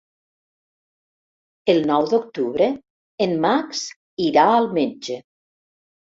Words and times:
El 1.73 1.81
nou 1.89 2.07
d'octubre 2.13 2.71
en 3.27 3.37
Max 3.45 3.85
irà 4.31 4.49
al 4.57 4.69
metge. 4.81 5.21